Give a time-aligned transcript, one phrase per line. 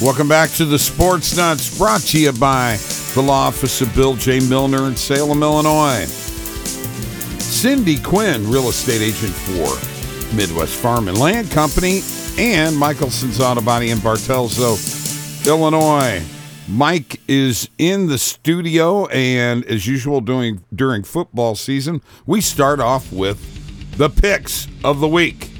[0.00, 2.78] Welcome back to the Sports Nutz, brought to you by
[3.14, 4.38] the law office of Bill J.
[4.38, 6.04] Milner in Salem, Illinois.
[7.40, 12.02] Cindy Quinn, real estate agent for Midwest Farm and Land Company,
[12.38, 14.78] and Michelson's Auto Body in Bartelso,
[15.48, 16.22] Illinois.
[16.68, 23.12] Mike is in the studio, and as usual, doing during football season, we start off
[23.12, 25.50] with the picks of the week.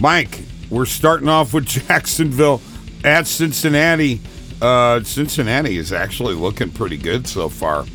[0.00, 2.60] Mike, we're starting off with Jacksonville
[3.04, 4.20] at Cincinnati.
[4.60, 7.86] Uh, Cincinnati is actually looking pretty good so far.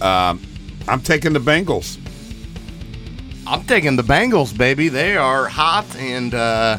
[0.00, 0.40] Um,
[0.88, 1.98] I'm taking the Bengals.
[3.46, 4.88] I'm taking the Bengals, baby.
[4.88, 6.78] They are hot, and uh,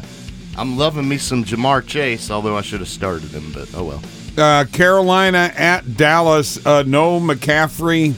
[0.56, 4.02] I'm loving me some Ja'Marr Chase, although I should have started him, but oh well.
[4.36, 6.64] Uh, Carolina at Dallas.
[6.64, 8.14] Uh, no McCaffrey.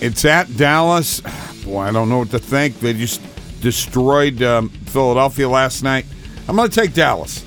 [0.00, 1.20] It's at Dallas.
[1.64, 2.80] Boy, I don't know what to think.
[2.80, 3.20] They just
[3.60, 6.06] destroyed um, Philadelphia last night.
[6.48, 7.44] I'm going to take Dallas.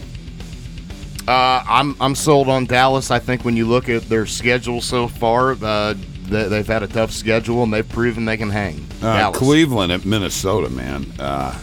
[1.27, 3.09] Uh, I'm I'm sold on Dallas.
[3.09, 5.95] I think when you look at their schedule so far, uh,
[6.27, 8.85] they, they've had a tough schedule and they've proven they can hang.
[9.01, 9.31] Uh.
[9.31, 11.05] Cleveland at Minnesota, man.
[11.19, 11.57] Uh,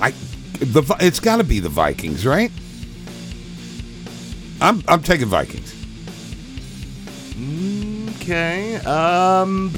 [0.00, 0.10] I
[0.58, 2.50] the it's got to be the Vikings, right?
[4.60, 5.74] I'm I'm taking Vikings.
[8.22, 8.76] Okay.
[8.76, 9.70] Um,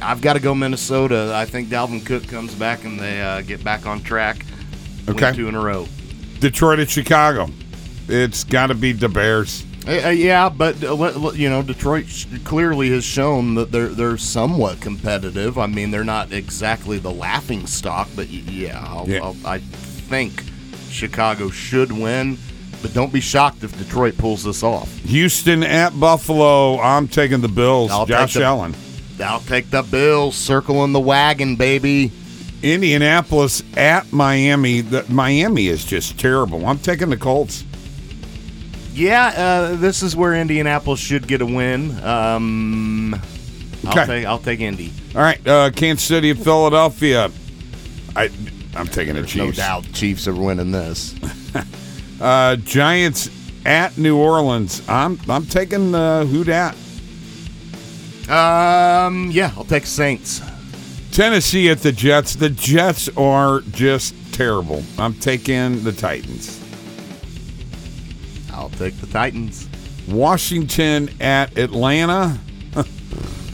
[0.00, 1.32] I've got to go Minnesota.
[1.34, 4.44] I think Dalvin Cook comes back and they uh, get back on track.
[5.06, 5.32] Win Okay.
[5.36, 5.86] two in a row.
[6.40, 7.48] Detroit at Chicago.
[8.08, 9.64] It's got to be the Bears.
[9.86, 10.94] Uh, uh, yeah, but uh,
[11.32, 12.06] you know, Detroit
[12.44, 15.58] clearly has shown that they're they're somewhat competitive.
[15.58, 19.20] I mean, they're not exactly the laughing stock, but yeah, I'll, Yeah.
[19.22, 20.42] I'll, I think
[20.90, 22.38] Chicago should win.
[22.80, 24.94] But don't be shocked if Detroit pulls this off.
[24.98, 26.78] Houston at Buffalo.
[26.80, 27.90] I'm taking the Bills.
[27.90, 28.74] I'll Josh the- Allen.
[29.20, 32.12] I'll take the Bills, circling the wagon, baby.
[32.62, 34.80] Indianapolis at Miami.
[34.80, 36.66] The, Miami is just terrible.
[36.66, 37.64] I'm taking the Colts.
[38.94, 41.98] Yeah, uh, this is where Indianapolis should get a win.
[42.04, 43.20] Um,
[43.86, 44.00] Okay.
[44.00, 44.92] I'll take I'll take Indy.
[45.14, 47.30] All right, uh, Kansas City at Philadelphia.
[48.16, 48.28] I
[48.74, 49.58] I'm taking the There's no Chiefs.
[49.58, 51.14] doubt Chiefs are winning this.
[52.20, 53.30] Uh, Giants
[53.64, 54.82] at New Orleans.
[54.88, 56.74] I'm I'm taking uh, who dat.
[58.28, 60.42] Um, yeah, I'll take Saints.
[61.18, 62.36] Tennessee at the Jets.
[62.36, 64.84] The Jets are just terrible.
[65.00, 66.64] I'm taking the Titans.
[68.52, 69.68] I'll take the Titans.
[70.06, 72.38] Washington at Atlanta.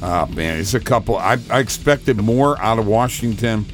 [0.02, 1.16] oh man, it's a couple.
[1.16, 3.64] I, I expected more out of Washington.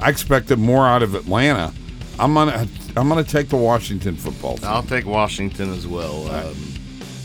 [0.00, 1.72] I expected more out of Atlanta.
[2.18, 4.56] I'm gonna I'm gonna take the Washington football.
[4.56, 4.66] Team.
[4.68, 6.28] I'll take Washington as well.
[6.32, 6.56] Um,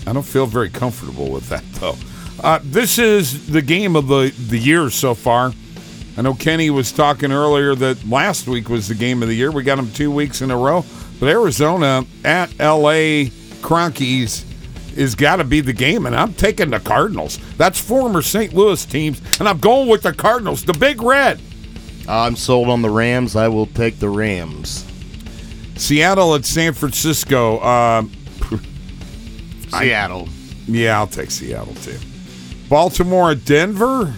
[0.06, 1.96] I don't feel very comfortable with that though.
[2.44, 5.54] Uh, this is the game of the the year so far.
[6.18, 9.50] I know Kenny was talking earlier that last week was the game of the year.
[9.52, 10.84] We got them two weeks in a row,
[11.20, 13.28] but Arizona at L.A.
[13.62, 14.46] Cronkies
[14.98, 17.40] is got to be the game, and I'm taking the Cardinals.
[17.56, 18.54] That's former St.
[18.54, 21.40] Louis teams, and I'm going with the Cardinals, the Big Red.
[22.10, 23.36] I'm sold on the Rams.
[23.36, 24.86] I will take the Rams.
[25.78, 27.62] Seattle at San Francisco.
[27.64, 28.12] Um,
[29.70, 30.28] Seattle.
[30.68, 31.98] yeah, I'll take Seattle too.
[32.68, 34.14] Baltimore at Denver.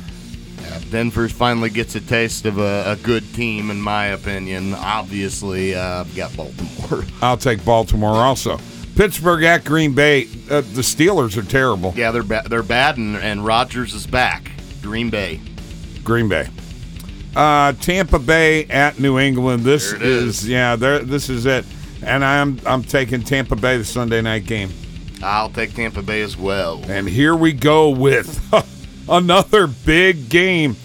[0.63, 4.73] Yeah, Denver finally gets a taste of a, a good team, in my opinion.
[4.73, 7.03] Obviously, uh, I've got Baltimore.
[7.21, 8.57] I'll take Baltimore also.
[8.95, 10.23] Pittsburgh at Green Bay.
[10.49, 11.93] Uh, the Steelers are terrible.
[11.95, 14.51] yeah, they're ba- they're bad, and, and Rodgers is back.
[14.81, 15.41] Green Bay.
[16.03, 16.47] Green Bay.
[17.35, 19.63] Uh, Tampa Bay at New England.
[19.63, 20.01] This is,
[20.43, 20.47] is.
[20.49, 20.99] yeah, there.
[20.99, 21.65] This is it.
[22.03, 24.69] And I'm I'm taking Tampa Bay the Sunday night game.
[25.23, 26.83] I'll take Tampa Bay as well.
[26.87, 28.27] And here we go with
[29.09, 30.75] another big game.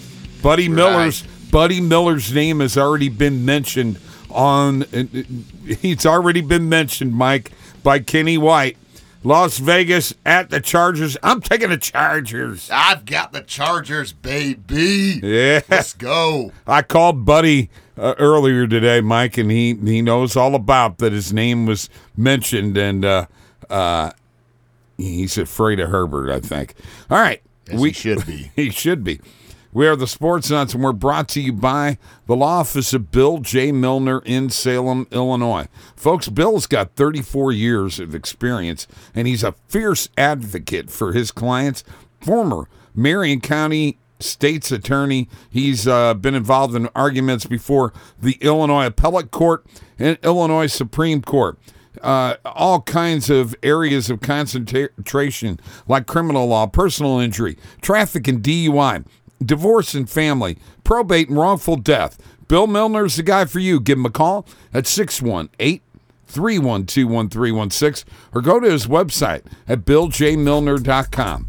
[0.41, 3.99] Buddy Miller's Buddy Miller's name has already been mentioned
[4.29, 4.81] on.
[5.81, 7.51] He's already been mentioned, Mike,
[7.83, 8.77] by Kenny White.
[9.23, 11.17] Las Vegas at the Chargers.
[11.21, 12.69] I'm taking the Chargers.
[12.71, 15.19] I've got the Chargers, baby.
[15.21, 16.53] Yeah, Let's go.
[16.65, 21.11] I called Buddy uh, earlier today, Mike, and he he knows all about that.
[21.11, 23.25] His name was mentioned, and uh,
[23.69, 24.11] uh,
[24.97, 26.31] he's afraid of Herbert.
[26.31, 26.75] I think.
[27.09, 28.51] All right, As he should be.
[28.55, 29.19] he should be.
[29.71, 33.11] We are the Sports Nutz, and we're brought to you by the law office of
[33.11, 33.71] Bill J.
[33.71, 35.67] Milner in Salem, Illinois.
[35.95, 41.83] Folks, Bill's got 34 years of experience, and he's a fierce advocate for his clients.
[42.19, 49.29] Former Marion County State's attorney, he's uh, been involved in arguments before the Illinois Appellate
[49.29, 49.65] Court
[49.99, 51.59] and Illinois Supreme Court
[52.01, 59.05] uh, all kinds of areas of concentration like criminal law, personal injury, traffic and DUI,
[59.43, 62.17] divorce and family, probate and wrongful death.
[62.47, 63.79] Bill Milner's the guy for you.
[63.79, 65.81] Give him a call at 618
[66.27, 71.47] 312 1316 or go to his website at billjmilner.com.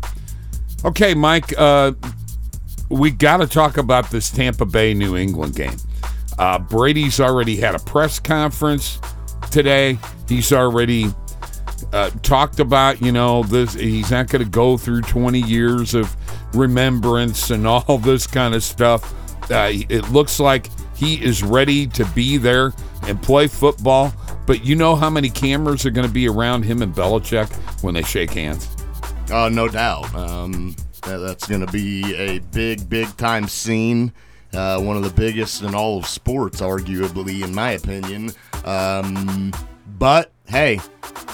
[0.84, 1.92] Okay, Mike, uh,
[2.88, 5.76] we got to talk about this Tampa Bay New England game.
[6.38, 8.98] Uh, Brady's already had a press conference
[9.50, 9.98] today.
[10.28, 11.06] He's already
[11.92, 13.74] uh, talked about, you know, this.
[13.74, 16.14] He's not going to go through 20 years of
[16.54, 19.14] remembrance and all this kind of stuff.
[19.50, 22.72] Uh, it looks like he is ready to be there
[23.04, 24.12] and play football.
[24.46, 27.94] But you know how many cameras are going to be around him and Belichick when
[27.94, 28.68] they shake hands?
[29.30, 30.12] Uh, no doubt.
[30.14, 34.12] Um, that's going to be a big, big time scene.
[34.52, 38.32] Uh, one of the biggest in all of sports, arguably, in my opinion.
[38.64, 39.52] Um,
[39.98, 40.78] but hey,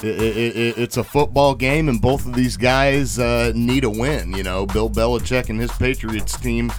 [0.03, 3.91] i i i it's a football game, and both of these guys uh, need a
[3.91, 4.33] win.
[4.33, 6.73] You know, Bill Belichick and his Patriots team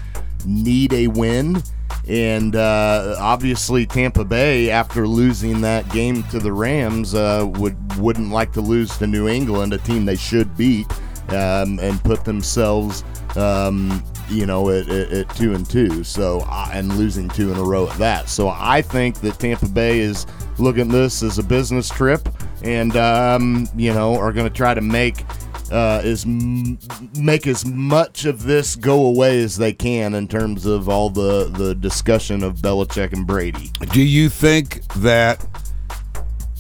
[0.45, 1.61] need a win.
[2.07, 8.31] And uh, obviously, Tampa Bay, after losing that game to the Rams, uh, would wouldn't
[8.31, 10.87] like to lose to New England, a team they should beat,
[11.29, 13.03] um, and put themselves,
[13.35, 16.03] um, you know, at, at, at two and two.
[16.03, 18.29] So and losing two in a row at that.
[18.29, 20.25] So I think that Tampa Bay is
[20.57, 22.27] looking at this as a business trip,
[22.63, 25.23] and um, you know, are going to try to make
[25.71, 26.79] uh, is m-
[27.19, 31.45] make as much of this go away as they can in terms of all the
[31.49, 33.71] the discussion of Belichick and Brady.
[33.91, 35.45] Do you think that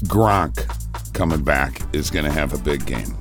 [0.05, 3.17] Gronk coming back is going to have a big game?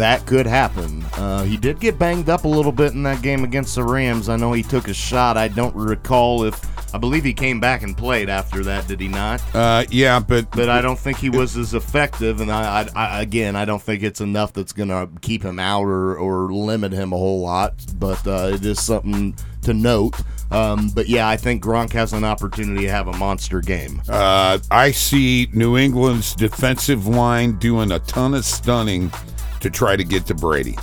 [0.00, 1.04] That could happen.
[1.12, 4.30] Uh, he did get banged up a little bit in that game against the Rams.
[4.30, 5.36] I know he took a shot.
[5.36, 8.88] I don't recall if I believe he came back and played after that.
[8.88, 9.42] Did he not?
[9.54, 12.40] Uh, yeah, but But I don't think he was as effective.
[12.40, 15.58] And I, I, I again, I don't think it's enough that's going to keep him
[15.58, 17.74] out or, or limit him a whole lot.
[17.96, 20.18] But uh, it is something to note.
[20.50, 24.00] Um, but yeah, I think Gronk has an opportunity to have a monster game.
[24.08, 29.12] uh, I see New England's defensive line doing a ton of stunning
[29.60, 30.76] to try to get to Brady.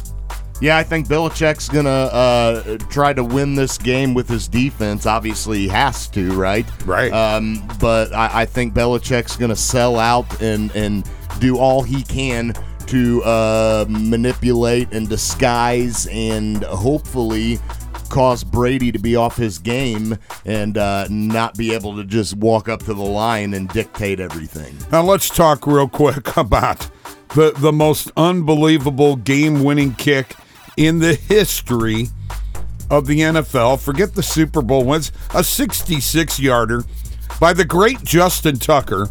[0.59, 5.05] Yeah, I think Belichick's gonna uh, try to win this game with his defense.
[5.05, 6.65] Obviously, he has to, right?
[6.85, 7.11] Right.
[7.13, 11.07] Um, but I, I think Belichick's gonna sell out and and
[11.39, 12.53] do all he can
[12.87, 17.59] to uh, manipulate and disguise and hopefully
[18.09, 22.69] cause Brady to be off his game and uh, not be able to just walk
[22.69, 24.75] up to the line and dictate everything.
[24.91, 26.89] Now let's talk real quick about
[27.37, 30.33] the the most unbelievable game-winning kick
[30.75, 32.07] in the history
[32.89, 33.79] of the NFL.
[33.79, 36.83] Forget the Super Bowl wins, a 66-yarder
[37.39, 39.09] by the great Justin Tucker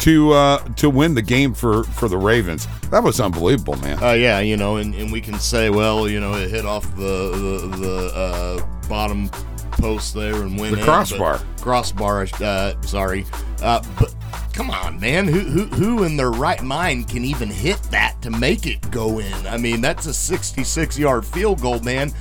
[0.00, 2.66] to uh, to win the game for for the Ravens.
[2.90, 4.02] That was unbelievable, man.
[4.02, 6.84] Uh, yeah, you know, and, and we can say, well, you know, it hit off
[6.96, 7.30] the
[7.70, 9.30] the, the uh, bottom
[9.72, 11.38] post there and went The in, crossbar.
[11.38, 12.26] but- crossbar.
[12.40, 13.24] Uh, sorry,
[13.62, 14.14] uh, but
[14.60, 18.30] come on, man, who who who in their right mind can even hit that to
[18.30, 19.46] make it go in?
[19.46, 22.12] I mean, that's a 66 yard field goal, man,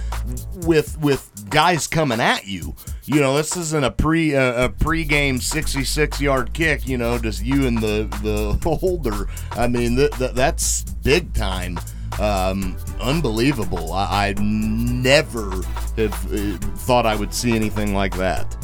[0.66, 2.74] with with guys coming at you.
[3.04, 6.88] You know, this isn't a pre uh, a pregame 66 yard kick.
[6.88, 9.28] You know, just you and the the holder.
[9.52, 11.78] I mean, th- th- that's big time.
[12.22, 13.92] Um, unbelievable.
[13.92, 15.52] I, I never
[15.98, 18.56] have uh, thought I would see anything like that.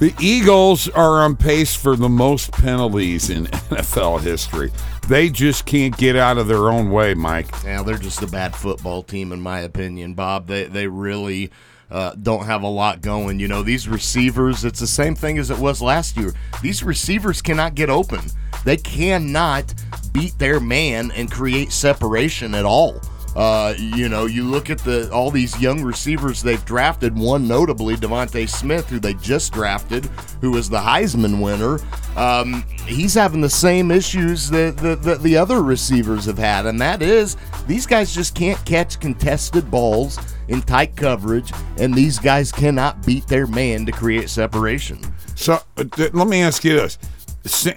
[0.00, 4.72] The Eagles are on pace for the most penalties in NFL history.
[5.08, 7.48] They just can't get out of their own way, Mike.
[7.62, 10.46] Yeah, they're just a bad football team, in my opinion, Bob.
[10.46, 11.50] They they really
[11.90, 13.40] uh, don't have a lot going.
[13.40, 16.32] You know, these receivers, it's the same thing as it was last year.
[16.62, 18.20] These receivers cannot get open.
[18.64, 19.74] They cannot
[20.14, 23.02] beat their man and create separation at all.
[23.36, 27.16] Uh, you know, you look at the all these young receivers they've drafted.
[27.16, 30.06] One notably, DeVonta Smith, who they just drafted,
[30.40, 31.78] who was the Heisman winner.
[32.16, 36.80] Um, he's having the same issues that, that, that the other receivers have had, and
[36.80, 37.36] that is
[37.68, 40.18] these guys just can't catch contested balls
[40.48, 44.98] in tight coverage, and these guys cannot beat their man to create separation.
[45.36, 46.98] So uh, th- let me ask you this: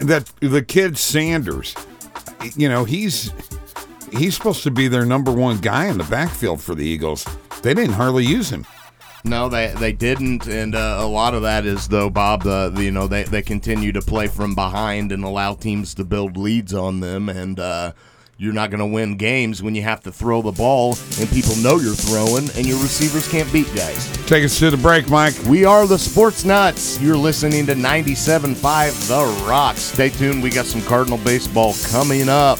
[0.02, 1.76] that the kid Sanders,
[2.56, 3.32] you know, he's
[4.18, 7.26] he's supposed to be their number one guy in the backfield for the Eagles.
[7.62, 8.66] They didn't hardly use him.
[9.26, 12.46] No, they they didn't, and uh, a lot of that is though, Bob.
[12.46, 16.36] Uh, you know, they they continue to play from behind and allow teams to build
[16.36, 17.94] leads on them, and uh,
[18.38, 21.56] you're not going to win games when you have to throw the ball and people
[21.58, 24.12] know you're throwing, and your receivers can't beat guys.
[24.28, 25.36] Take us to the break, Mike.
[25.48, 27.02] We are the Sports Nutz.
[27.02, 29.78] You're listening to 97.5 The Rock.
[29.78, 30.44] Stay tuned.
[30.44, 32.60] We got some Cardinal baseball coming up.